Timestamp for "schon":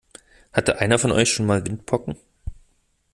1.31-1.45